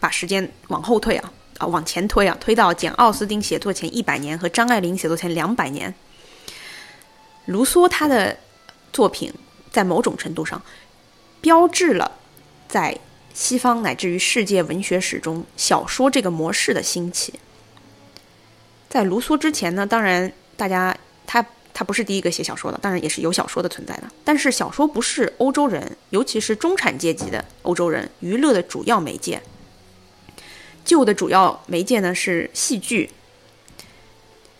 [0.00, 5.94] 把时间往后退啊啊往前推啊，推到简·奥斯汀写作前一百年和张爱玲写作前两百年。
[7.46, 8.36] 卢梭他的
[8.92, 9.32] 作品
[9.70, 10.62] 在某种程度上
[11.40, 12.18] 标志了
[12.68, 12.98] 在
[13.34, 17.34] 西方乃至于世界文学史中小说这个模式的兴起。
[18.88, 20.94] 在卢梭之前呢，当然大家
[21.26, 24.04] 他他不是第一个写小说的，当然也是有小说的存在的。
[24.22, 29.42] 但是小说不是欧洲人，尤其是中产阶级的欧洲人娱乐的主要媒介。
[30.84, 33.10] 旧的主要媒介呢是戏剧，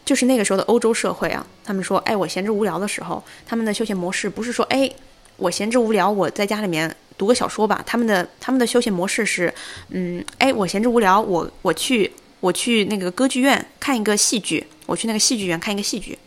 [0.04, 1.46] 就是那个时候的欧洲社会啊。
[1.64, 4.90] 他们说，哎，我闲着无聊的时候，他们的休闲模式不是说，哎，
[5.36, 7.82] 我闲着无聊，我在家里面读个小说吧。
[7.86, 9.52] 他们的他们的休闲模式是，
[9.88, 12.12] 嗯，哎，我闲着无聊，我我去。
[12.42, 16.18] 我去那个歌剧院看一个戏剧，我去那个戏剧院看一个戏剧。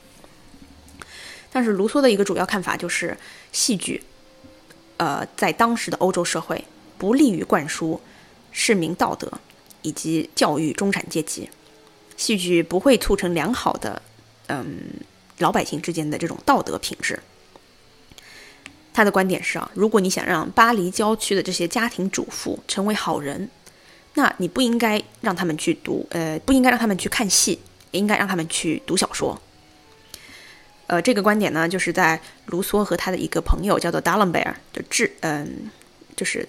[1.51, 3.17] 但是卢梭的一个主要看法就是，
[3.51, 4.01] 戏剧，
[4.95, 6.63] 呃，在当时的欧洲社会
[6.97, 7.99] 不利于灌输
[8.53, 9.29] 市民道德
[9.81, 11.49] 以及教育中产阶级，
[12.17, 14.01] 戏剧不会促成良好的，
[14.47, 14.81] 嗯，
[15.39, 17.19] 老百姓之间的这种道德品质。
[18.93, 23.49] 他的观点是啊，如果你想让巴黎郊区的这些家庭主妇成为好人。
[24.17, 27.59] 那你不应该让他们去读，呃，不应该让他们去看戏，
[27.91, 29.37] 也应该让他们去读小说。
[30.87, 35.69] 呃，这个观点呢，就是在卢梭和他的一个朋友叫做达朗贝尔的致，嗯，
[36.15, 36.47] 就是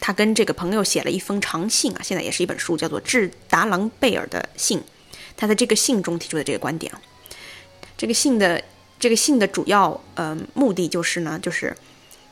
[0.00, 4.78] 他跟这个朋友写了一封长信啊，现在也是一本书，叫做《致达朗贝尔的信》。
[5.36, 6.92] 他在这个信中提出的这个观点，
[7.96, 8.62] 这个信的
[8.98, 11.76] 这个信的主要呃目的就是呢，就是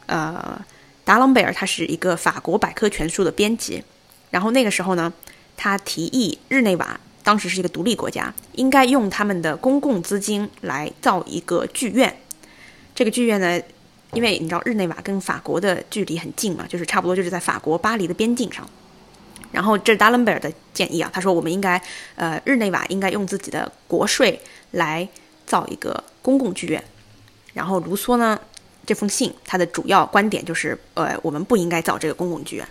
[0.07, 0.64] 呃，
[1.05, 3.83] 达朗贝尔他是一个法国百科全书的编辑。
[4.31, 5.12] 然后那个时候呢，
[5.57, 12.16] 他提议日内瓦当时是一个独立国家，应该用他们的公共资金来造一个剧院。
[12.94, 13.61] 这个剧院呢，
[14.12, 18.68] 因为你知道日内瓦跟法国的距离很近嘛，就是差不多就是在法国巴黎的边境上。
[19.52, 21.80] 然后这是达伦贝尔的建议啊，他说我们应该，
[22.14, 24.38] 呃，日内瓦应该用自己的国税
[24.72, 25.08] 来
[25.46, 26.82] 造一个公共剧院。
[27.54, 28.38] 然后卢梭呢，
[28.84, 32.68] 这封信他的主要观点就是，呃，我们不应该造这个公共剧院。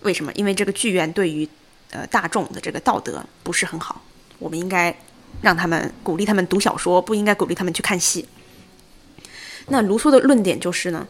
[0.00, 0.32] 为什么？
[0.34, 1.46] 因为这个剧院对于，
[1.90, 4.00] 呃，大众的这个道德不是很好。
[4.38, 4.94] 我们应该
[5.42, 8.26] 让他们鼓励他们读小说，不应该鼓励他们去看戏。
[9.68, 11.06] 那卢梭的论点就是呢，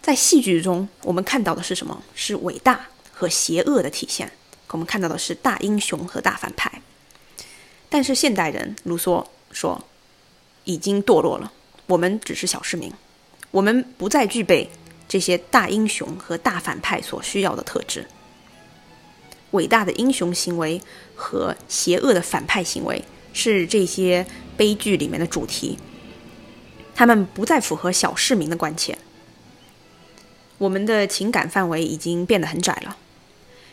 [0.00, 2.02] 在戏剧中，我们看到的是什么？
[2.14, 4.32] 是伟大和邪恶的体现。
[4.68, 6.80] 我们看到的是大英雄和大反派。
[7.88, 9.84] 但是现代人，卢梭说，
[10.64, 11.52] 已经堕落了。
[11.86, 12.92] 我们只是小市民，
[13.50, 14.70] 我们不再具备。
[15.08, 18.06] 这些大英雄和大反派所需要的特质，
[19.50, 20.80] 伟大的英雄行为
[21.14, 25.78] 和邪恶的反派行为是这些悲剧里面的主题。
[27.02, 28.96] 他们不再符合小市民的关切。
[30.58, 32.96] 我们的情感范围已经变得很窄了。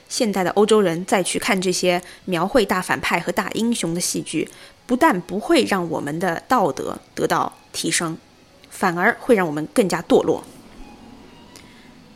[0.08, 4.50] 现代的欧洲人再去看这些描绘大反派和大英雄的戏剧，
[4.88, 8.18] 不但不会让我们的道德得到提升，
[8.72, 10.44] 反而会让我们更加堕落。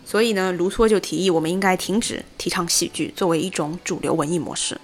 [0.04, 4.82] 所以呢，卢梭就提议，我们应该停止提倡喜剧作为一种主流文艺模式，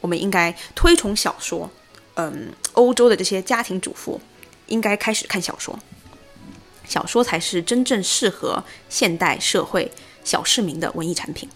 [0.00, 1.68] 我们应该推崇小说。
[2.14, 4.20] 嗯，欧洲的这些家庭主妇
[4.66, 5.78] 应该开始看小说，
[6.86, 9.90] 小说才是真正适合现代社会
[10.24, 11.48] 小市民的文艺产品。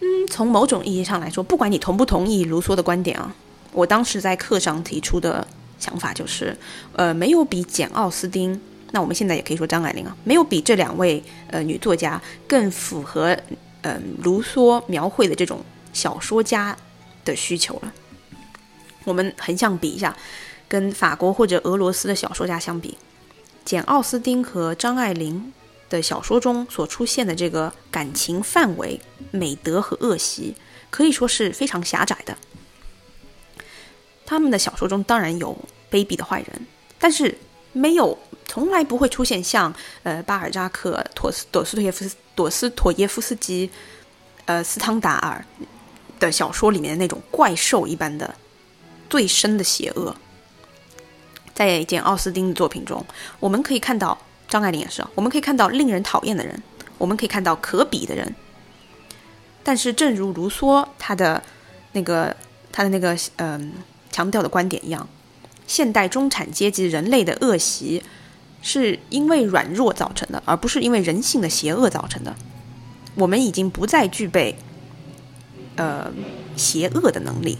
[0.00, 3.34] 嗯，从某种意义上来说，不管你同不同意卢梭的观点啊，
[3.72, 5.46] 我当时在课上提出的
[5.78, 6.56] 想法就是，
[6.94, 8.60] 呃，没有比简·奥斯汀。
[8.90, 13.36] 那我们现在也可以说张爱玲啊，没有比这两位呃女作家更符合
[13.82, 16.74] 嗯卢梭描绘的这种小说家
[17.24, 17.92] 的需求了。
[19.04, 20.16] 我们横向比一下，
[20.68, 22.98] 跟法国或者俄罗斯的小说家相比，
[23.64, 25.52] 简·奥斯汀和张爱玲
[25.88, 29.00] 的小说中所出现的这个感情范围、
[29.30, 30.54] 美德和恶习，
[30.90, 32.36] 可以说是非常狭窄的。
[34.26, 35.56] 他们的小说中当然有
[35.90, 36.66] 卑鄙的坏人，
[36.98, 37.38] 但是
[37.72, 43.70] 没有，从来不会出现像呃巴尔扎克、托斯朵斯托耶夫斯、朵斯妥耶夫斯基、
[44.44, 45.42] 呃斯汤达尔
[46.20, 48.34] 的小说里面的那种怪兽一般的
[49.08, 50.14] 最深的邪恶。
[51.58, 53.04] 在简奥斯汀的作品中，
[53.40, 54.16] 我们可以看到
[54.46, 56.62] 张爱玲也是，我们可以看到令人讨厌的人，
[56.98, 58.32] 我们可以看到可比的人。
[59.64, 61.42] 但是，正如卢梭他的
[61.92, 62.36] 那个
[62.70, 63.72] 他的那个嗯。
[64.10, 65.06] 强调的观点一样，
[65.66, 68.02] 现代中产阶级人类的恶习，
[68.62, 72.34] 是因为软弱造成的，而不是因为人性的邪恶造成的。
[73.14, 74.58] 我们已经不再具备，
[75.76, 76.10] 呃，
[76.56, 77.58] 邪恶的能力。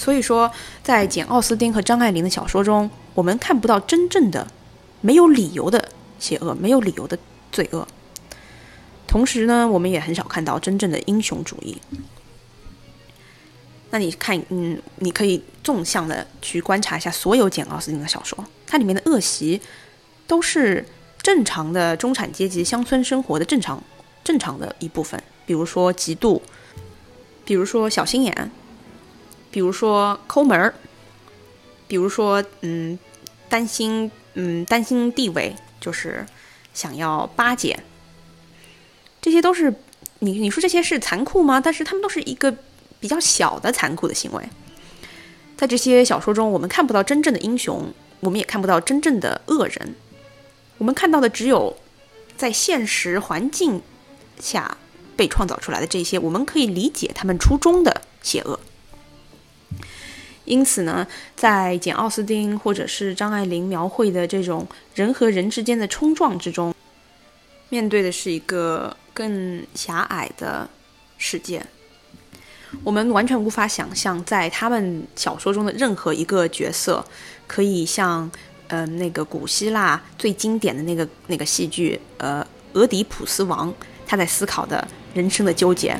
[0.00, 0.50] 所以说，
[0.82, 4.46] 在简·奥斯汀和张爱玲的小说中，我们看不到真正的、
[5.02, 7.18] 没有理由的邪恶，没有理由的
[7.52, 7.86] 罪恶。
[9.06, 11.76] 同时呢，我们也很少看到真正的英雄主义。
[13.90, 19.60] 那你看，嗯，你可以纵向的去观察一下所有简奥斯汀的小说，它里面的恶习
[20.26, 20.82] 都是
[21.20, 23.84] 正常的中产阶级乡村生活的正常
[24.24, 25.22] 正常的一部分。
[25.44, 26.40] 比如说嫉妒，
[27.44, 28.50] 比如说小心眼，
[29.50, 30.74] 比如说抠门儿，
[31.86, 32.98] 比如说嗯
[33.48, 36.26] 担心嗯担心地位，就是
[36.72, 37.78] 想要巴结。
[39.20, 39.74] 这些都是
[40.20, 41.60] 你你说这些是残酷吗？
[41.60, 42.56] 但是他们都是一个。
[43.00, 44.46] 比较小的残酷的行为，
[45.56, 49.94] 在这些小说中，我们看不到真正的英雄，我们也看不到真正的恶人，
[50.76, 51.78] 我们看到的只有
[52.36, 53.80] 在现实环境
[54.38, 54.76] 下
[55.16, 58.60] 被创造出来的这些，我们可以理解他们初衷的邪恶。
[60.50, 66.74] 因此呢，在简·奥斯汀或者是张爱玲描绘的这种人和人之间的冲撞之中，
[67.68, 70.68] 面对的是一个更狭隘的
[71.18, 71.64] 世界。
[72.82, 77.04] 我们完全无法想象，在他们小说中的任何一个角色，
[77.46, 78.28] 可以像，
[78.66, 83.72] 呃，那个古希腊最经典的那个那个戏剧，呃，俄狄浦斯王，
[84.04, 84.84] 他在思考的
[85.14, 85.96] 人生的纠结，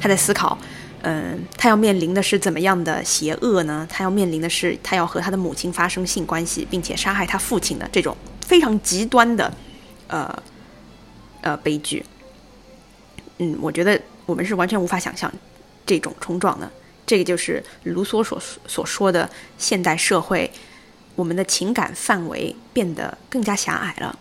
[0.00, 0.56] 他在思考，
[1.02, 3.86] 嗯，他要面临的是怎么样的邪恶呢？
[3.90, 9.52] 他要面临的是，他要和他的母亲发生性关系，并且杀害他父亲的这种非常极端的，
[10.08, 10.42] 呃，
[11.40, 12.04] 呃，悲剧。
[13.38, 15.32] 嗯，我觉得我们是完全无法想象。
[15.86, 16.70] 这种冲撞的，
[17.04, 20.48] 这个就是卢梭所所说的现代社会，
[21.16, 24.16] 我们的情感范围变得更加狭隘了。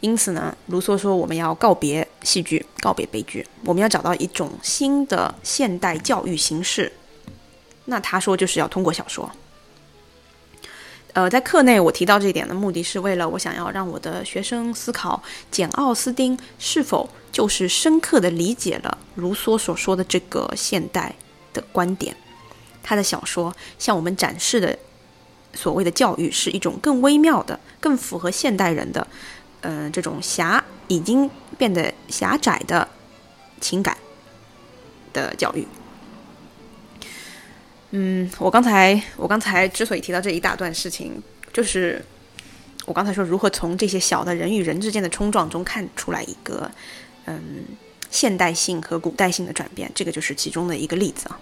[0.00, 6.92] 因此呢，卢梭说我们要告别戏剧，告别悲剧，我们要找到一种新的现代教育形式。
[7.86, 9.30] 那他说就是要通过小说。
[11.14, 21.14] 呃，在课内我提到这一点的目的是为了我想要让我的学生思考简奥斯汀是否就是深刻的理解了卢梭所说的这个现代
[21.54, 22.14] 的观点。
[22.82, 24.78] 他的小说向我们展示的
[25.54, 29.06] 所谓的教育是一种更微妙的、更符合现代人的，
[29.60, 32.86] 呃，这种狭已经变得狭窄的
[33.60, 33.96] 情感
[35.12, 35.66] 的教育。
[37.90, 42.04] 嗯，我刚才我刚才之所以提到这一大段事情，就是
[42.84, 46.70] 我刚才说如何从这些小的人与人之间的冲撞中看出来一个
[47.24, 47.64] 嗯
[48.10, 51.40] 现代性和古代性的转变，这个就是其中的一个例子啊。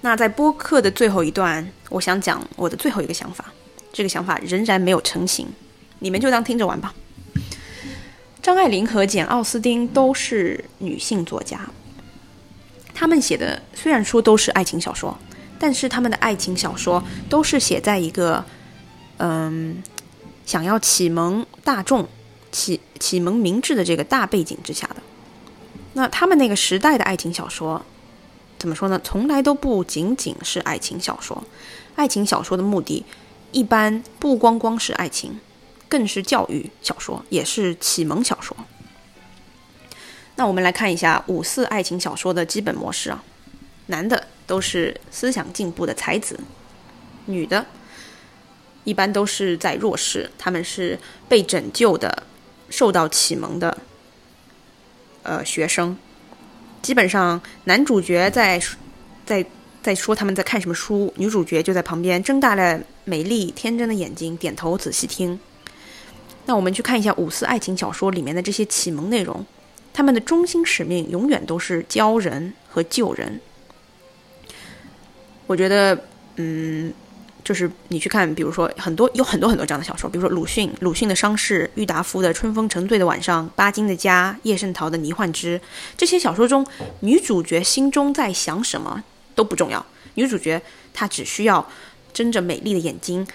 [0.00, 3.52] 那在播客的最后一段，我想讲我的最后一个想法，
[3.92, 5.46] 这个想法仍然没有成型，
[6.00, 6.94] 你们就当听着玩吧。
[8.42, 11.70] 张爱玲和简奥斯汀都是女性作家。
[12.92, 15.16] 他们写的虽然说都是爱情小说，
[15.58, 18.44] 但是他们的爱情小说都是写在一个，
[19.18, 19.82] 嗯，
[20.44, 22.08] 想要启蒙大众、
[22.50, 24.96] 启启蒙明智的这个大背景之下的。
[25.92, 27.84] 那他们那个时代的爱情小说，
[28.58, 29.00] 怎么说呢？
[29.02, 31.42] 从来都不仅仅是爱情小说，
[31.96, 33.04] 爱情小说的目的，
[33.52, 35.40] 一般不光光是爱情，
[35.90, 38.56] 更是教育小说，也是启蒙小说。
[40.36, 43.22] 那我们来看一下五四爱情小说的基本模式啊，
[43.88, 46.38] 男的都是思想进步的才子，
[47.26, 47.66] 女的
[48.84, 52.22] 一般都是在弱势，他们是被拯救的、
[52.70, 53.76] 受到启蒙的
[55.24, 55.98] 呃学生。
[56.80, 58.58] 基本上男主角在
[59.26, 59.44] 在
[59.82, 65.38] 在说他们在看什么书，女主角就在旁边睁大了美丽天真的眼睛，点头仔细听。
[66.46, 69.44] 那我们去看一下五四爱情小说里面的这些启蒙内容。
[69.92, 73.40] 他们的中心使命永远都是教人和救人。
[75.48, 76.04] 我觉得，
[76.36, 76.92] 嗯，
[77.42, 85.58] 就是你去看，比如说很多有很多很多这样的小说，比如说鲁迅，鲁迅的《伤逝》，郁达夫的《春风沉醉的晚上》，巴金的《家》，叶圣陶的《迷幻之》，
[85.96, 86.64] 这些小说中，
[87.00, 89.02] 女主角心中在想什么
[89.34, 89.84] 都不重要，
[90.14, 90.62] 女主角
[90.94, 91.68] 她只需要
[92.12, 93.26] 睁着美丽的眼睛，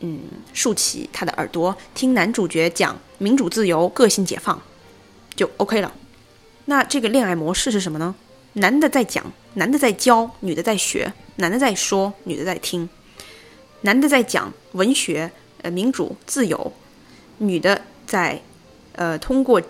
[0.00, 0.20] 嗯，
[0.52, 4.60] 竖起他的耳朵，听男主角讲民主自由、个性解放，
[5.34, 5.92] 就 OK 了。
[6.66, 8.14] 那这个恋爱模式是什么呢？
[8.54, 12.88] 男的在讲，男的在教，女的在学；男的在说，女的在听。
[13.82, 15.30] 男的在讲文学，
[15.62, 16.72] 呃，民主自由；
[17.38, 18.40] 女的在，
[18.92, 19.62] 呃，通过，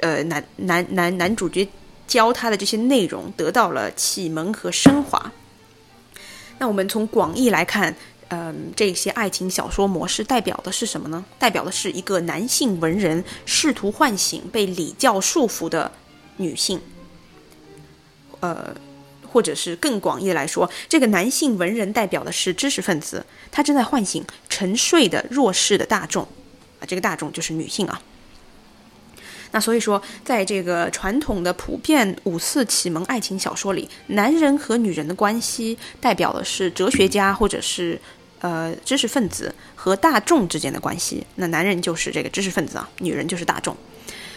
[0.00, 1.68] 呃，男男男男主角
[2.08, 5.30] 教他的这些内容，得到了启蒙和升华。
[6.58, 7.94] 那我们从广义来看，
[8.30, 11.24] 嗯，这些爱情小说模式代表的是什么呢？
[11.36, 15.90] 代表的是一个男性文人试图唤醒被礼教束缚的
[16.36, 16.80] 女性。
[18.38, 18.74] 呃，
[19.32, 26.22] 或者是更广义来说，这个男性文人代表的是知识分子，他正在唤醒沉睡的弱势的大众，
[26.78, 28.00] 啊，这个大众就是女性啊。
[29.52, 38.00] 那所以说，在这个传统的普遍五四启蒙爱情小说里，男人和女人的关系代表的是哲学家或者是
[38.40, 41.26] 呃知识分子和大众之间的关系。
[41.36, 43.76] 那男人就是这个知识分子啊，女人就是大众。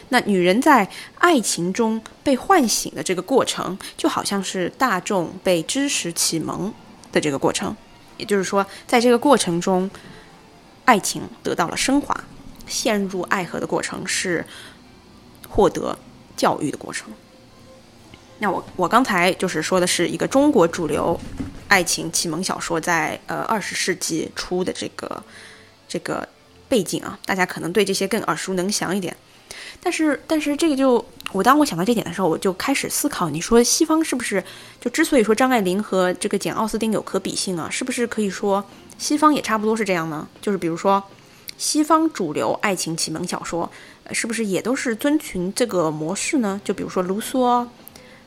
[0.10, 0.88] 那女人在
[1.18, 6.72] 爱情中被唤醒的这个过程，就好像是大众被知识启蒙
[7.12, 7.76] 的这个过程。
[8.18, 9.90] 也就是说，在这个过程中，
[10.86, 12.16] 爱情得到了升华，
[12.68, 14.46] 陷入爱河的过程是
[15.50, 15.98] 获得
[16.38, 17.12] 教育的过程。
[18.38, 21.20] 那我我刚才就是说的是一个中国主流
[21.74, 25.24] 爱情启蒙小说在呃二十世纪初的这个
[25.88, 26.28] 这个
[26.70, 29.18] 背景啊，大家可能对这些更耳熟能详一点。
[29.82, 34.44] 但是，但是这个就我当我想到这点的时候，我就开始思考，你说西方是不是
[34.80, 38.64] 就之所以说张爱玲和这个简奥斯汀有可比性啊，是不是可以说
[39.00, 40.28] 西方也差不多是这样呢？
[40.40, 41.04] 就是比如说
[41.58, 43.68] 西方主流爱情启蒙小说，
[44.12, 46.62] 是不是也都是遵循这个模式呢？
[46.64, 47.68] 就比如说卢梭，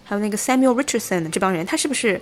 [0.02, 2.20] 还有那个 Samuel Richardson 这帮人，他是不是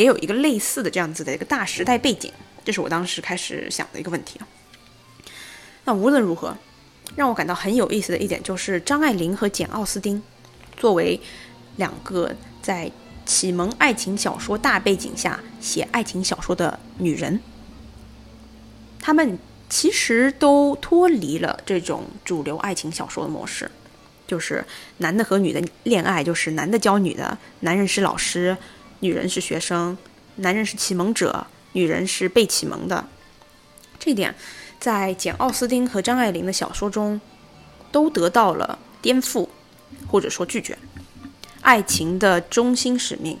[0.00, 2.32] 也有一个类似的这样子的一个大时代背景？
[2.64, 4.40] 这是我当时开始想的一个问题。
[5.84, 6.56] 那无论如何。
[7.16, 10.22] 让我感到很有意思的一点就是，张爱玲和简·奥斯汀
[10.76, 11.20] 作为
[11.74, 12.32] 两个
[12.62, 12.88] 在
[13.26, 17.40] 启蒙爱情小说大背景下写爱情小说的女人，
[19.00, 19.36] 她们
[19.68, 23.68] 其实都脱离了这种主流爱情小说的模式，
[24.28, 24.64] 就是
[24.98, 28.56] 男的和女的恋爱，就是男的教女的，男人是老师，
[29.00, 29.98] 女人是学生，
[30.36, 33.08] 男人是启蒙者，女人是被启蒙的，
[33.98, 34.34] 这点。
[34.78, 37.20] 在简·奥斯汀和张爱玲的小说中，
[37.92, 39.46] 都得到了颠覆，
[40.08, 40.78] 或者说拒绝。
[41.60, 43.38] 爱情的中心使命，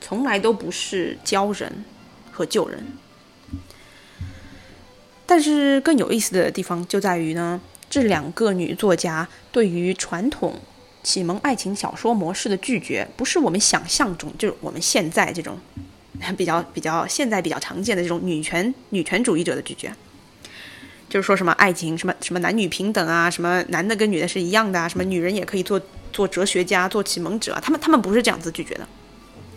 [0.00, 1.84] 从来都不是教人
[2.32, 2.84] 和救人。
[5.24, 10.60] 但是更有意思的地方就在于呢，这两个女作家对于传统
[11.02, 15.58] 启蒙爱情小说模式的拒绝，不是我们想象中，就是我们现在这种
[16.36, 19.94] 比较比较现在比较常见的这种女权女权主义者的拒绝。
[21.08, 25.80] 就是说什么爱情，什么什么男女平等啊，什么男的跟女的是一样的啊，什么女人也可以做
[26.12, 28.86] 做哲学家、做启蒙者，他们他们不是这样子拒绝的，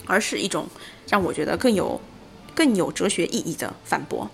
[0.07, 0.67] 而是一种
[1.07, 2.01] 让我觉得更有
[2.55, 4.31] 更有哲学意义的反驳。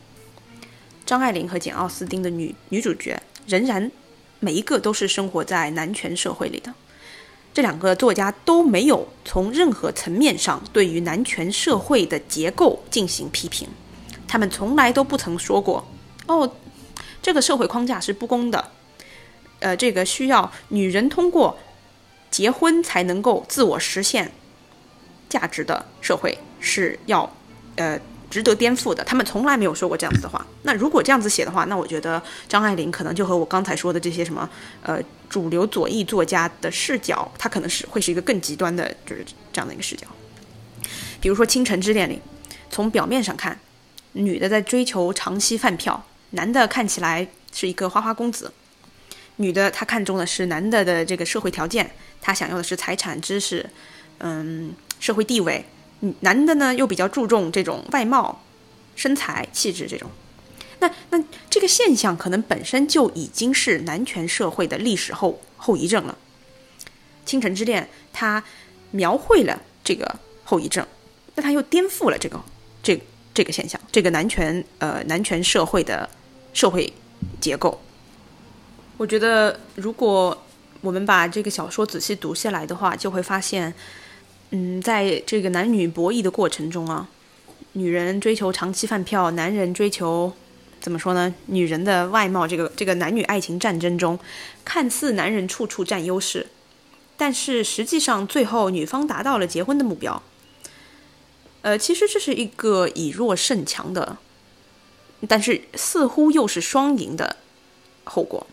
[1.05, 3.91] 张爱玲和简奥斯汀的女女主角仍然
[4.39, 6.73] 每一个都是生活在男权社会里的，
[7.53, 13.67] 这两个作家都没有从任何层面上对于男权社会的结构进行批评，
[14.27, 15.87] 他们从来都不曾说过
[16.27, 16.51] 哦。
[17.21, 18.71] 这个社会框架是不公的，
[19.59, 21.59] 呃，这个需要女人通过
[22.31, 24.31] 结婚才能够自我实现
[25.27, 27.29] 价值的社会是要
[27.75, 29.03] 呃值得颠覆的。
[29.03, 30.45] 他们从来没有说过这样子的话。
[30.63, 34.49] 那如果这样子写的话，那我觉得张爱玲可能就和我刚才说的这些什么
[34.83, 34.99] 呃
[35.29, 40.07] 主流左翼作家的视角，他可能是会是一个更极端的，就是这样的一个视角。
[41.19, 42.21] 比如说《倾城之恋》里，
[42.69, 43.59] 从表面上看，
[44.13, 46.05] 女的在追求长期饭票。
[46.31, 48.53] 男的看起来是一个花花公子，
[49.37, 51.89] 女的她看中的是男的的这个社会条件，
[52.21, 53.67] 她想要的是财产、知识，
[54.19, 55.65] 嗯，社会地位。
[56.21, 58.41] 男的呢又比较注重这种外貌、
[58.95, 60.09] 身材、气质这种。
[60.79, 66.17] 那那这个现象可能本身就已经是男权社会的历史后后遗症了。
[67.25, 67.83] 《倾城之恋》
[68.13, 68.43] 它
[68.91, 70.85] 描绘了这个后遗症，
[71.35, 72.41] 那它又颠覆了这个
[72.81, 73.01] 这
[73.33, 76.09] 这个现象，这个男权呃男权社会的。
[76.51, 76.91] 社会
[77.39, 77.79] 结构，
[78.97, 80.35] 我觉得如果
[80.81, 83.71] 我们把这个小说仔细读下来的话，就会发现，
[84.51, 87.07] 嗯，在这个男女博弈的过程中啊，
[87.73, 90.33] 女人追求长期饭票，男人追求
[90.81, 91.33] 怎么说呢？
[91.45, 94.17] 女人的外貌，这个这个男女爱情战争中，
[94.65, 96.47] 看似男人处处占优势，
[97.15, 100.23] 但是实际上最后女方达到了结婚的目标。
[101.61, 104.17] 呃，其实这是一个以弱胜强的，
[105.27, 107.35] 但是似乎又是双赢的
[108.05, 108.47] 后果。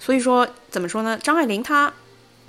[0.00, 1.16] 所以说，怎么说呢？
[1.16, 1.94] 张爱玲她，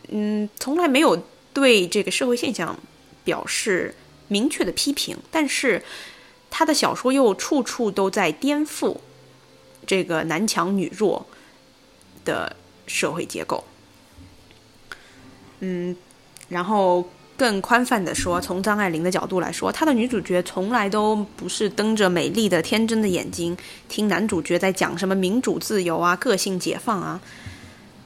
[0.10, 1.24] 嗯，从来没有
[1.54, 2.78] 对这个社会现象
[3.24, 3.96] 表示
[4.28, 5.84] 明确的批评，但是
[6.50, 8.98] 他的小说又处处都在颠覆
[9.86, 11.26] 这个男强女弱
[12.26, 12.56] 的
[12.88, 13.64] 社会结构。
[15.60, 15.96] 嗯，
[16.50, 17.08] 然后。
[17.36, 23.58] 更宽泛的说，从张爱玲的角度来说，她的女主角从来都不是瞪着美丽的、天真的眼睛
[23.90, 27.20] 听男主角在讲什么民主、自由啊、个性解放啊。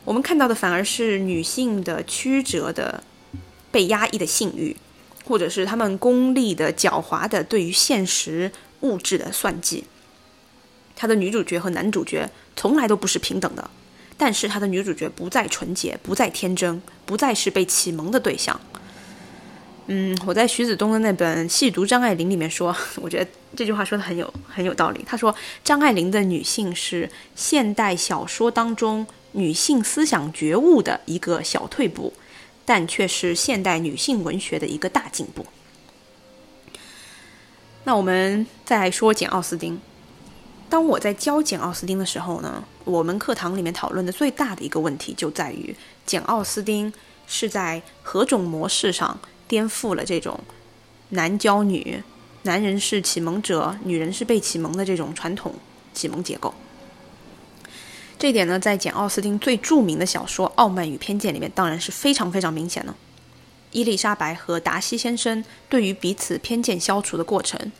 [0.05, 3.03] 我们看到的反而是女性的曲折的、
[3.71, 4.75] 被压抑的性欲，
[5.25, 8.51] 或者是他们功利的、狡猾的对于现实
[8.81, 9.83] 物质的算计。
[10.95, 13.69] 他的女主角和男主角从来都不是平等的，
[14.17, 18.59] 但是他的女主角不再纯洁，不再天真，不再是被启蒙的对象。
[19.89, 25.01] 嗯，我在徐子东的那本《细读张爱玲》里面说， 我觉得这句话说的很有很有道理。
[25.05, 32.11] 他说，张爱玲的女性是现代小说当中女性思想觉悟的一个小退步，
[32.67, 35.47] 但却是现代女性文学的一个大进步。
[37.85, 39.81] 那我们再说简·奥斯汀。
[40.69, 45.73] 当我在教简·奥斯汀的时候呢，我们课堂里面讨论的最大的一个问题就在于，
[46.05, 46.91] 简·奥斯汀
[47.25, 49.17] 是在何种模式上。
[49.47, 50.37] 颠覆了这种
[51.11, 52.03] 男教女、
[52.43, 55.55] 男人是启蒙者、女人是被启蒙的这种传统
[55.93, 56.53] 启蒙结构。
[58.19, 62.95] 这点呢，在简·奥斯汀最著名的小说《傲慢与偏见》里面，当然是非常非常明显的。
[63.71, 67.71] 伊丽莎白和达西先生对于彼此偏见消除的过程，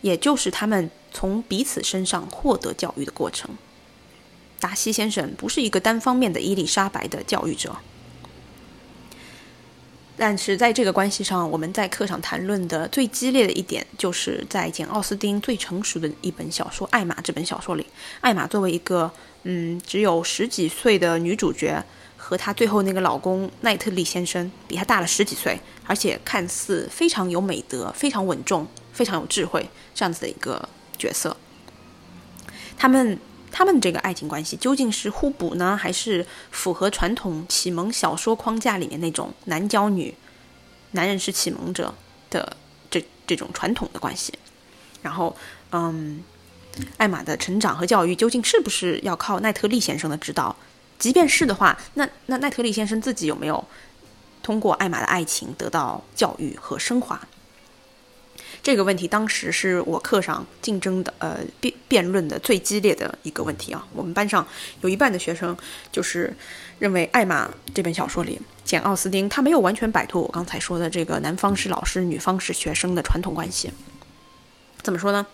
[0.00, 3.50] 也就是他们从彼此身上获得教育的过程。
[4.58, 7.76] 达西先生不是一个单方面的伊丽莎白的教育者。
[10.18, 17.86] 但是在这个关系上，我们在课上谈论的最激烈的一点，就是在简·奥斯汀最成熟的一本小说《艾玛》这本小说里，
[18.22, 19.10] 艾玛作为一个
[19.44, 21.84] 嗯只有十几岁的女主角，
[22.16, 31.36] 和她最后那个老公奈特利先生比她大了十几岁，而且看似非常有美德、非常稳重、非常有智慧这样子的一个角色，
[32.78, 33.18] 他们。
[33.56, 40.14] 他们这个爱情关系究竟是互补呢，还是符合传统启蒙小说框架里面那种男教女、
[40.90, 41.94] 男人是启蒙者
[42.28, 42.54] 的
[42.90, 44.30] 这这种传统的关系？
[45.00, 45.34] 然后，
[45.72, 46.22] 嗯，
[46.98, 50.54] 艾玛的成长和教育究竟是不是要靠奈特利先生的指导？
[50.98, 53.64] 即便是的话，那那奈特利先生自己有没有
[54.42, 57.18] 通过艾玛的爱情得到教育和升华？
[58.66, 63.86] 这个问题当时是我课上竞争的呃辩辩论的最激烈的一个问题啊。
[63.94, 64.44] 我们班上
[64.80, 65.56] 有一半的学生
[65.92, 66.34] 就是
[66.80, 73.70] 认为《艾玛》这本小说里，简·奥斯汀他没有完全摆脱我刚才说的这个男方是老师、女方是学生的传统关系。
[74.82, 75.24] 怎么说呢？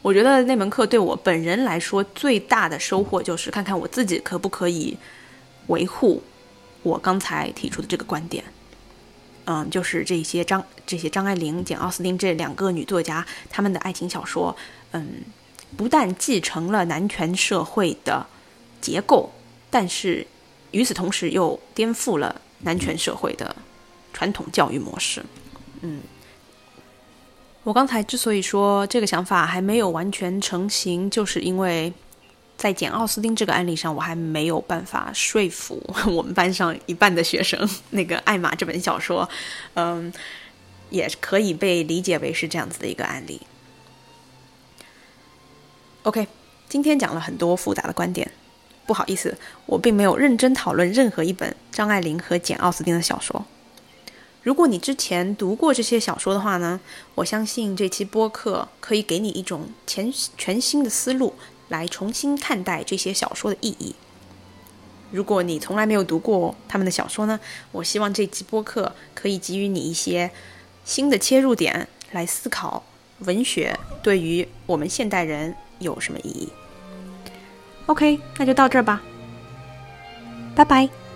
[0.00, 4.96] 我觉得那门课对我本人来说最大的收获就是看看我自己可不可以
[5.66, 6.22] 维护
[6.84, 8.44] 我刚才提出的这个观点。
[9.50, 14.54] 嗯，就是这些张这些张爱玲、简·奥斯汀这两个女作家，她们的爱情小说，
[14.90, 15.22] 嗯，
[15.74, 18.26] 不但继承了男权社会的
[18.82, 19.32] 结构，
[19.70, 20.26] 但是
[20.72, 23.56] 与此同时又颠覆了男权社会的
[24.12, 25.24] 传统教育模式。
[25.80, 26.02] 嗯，
[27.62, 31.90] 我刚才之所以说这个想法还没有完全成型，就是因为。
[32.58, 35.80] 在简·奥斯汀这个案例上，我还没有办法说服
[36.10, 37.56] 我们班上一半的学生，
[37.90, 39.26] 那个《艾玛》这本小说，
[39.74, 40.12] 嗯，
[40.90, 43.40] 也可以被理解为是这样子的一个案例。
[46.02, 46.26] OK，
[46.68, 48.28] 今天讲了很多复杂的观点，
[48.86, 53.46] 不好意思，我并没有认真讨论任何一本张爱玲和简·奥斯汀的小说。
[54.42, 56.80] 如果你之前读过这些小说的话呢，
[57.14, 61.34] 我相信这期播客可以给你一种全全新的思路。
[61.68, 63.94] 来重新看待这些小说的意义。
[65.10, 67.40] 如果你从来没有读过他们的小说呢，
[67.72, 70.30] 我希望这期播客可以给予你一些
[70.84, 72.84] 新的切入点，来思考
[73.20, 76.48] 文学对于我们现代人有什么意义。
[77.86, 79.00] OK，那就到这儿吧，
[80.54, 81.07] 拜拜。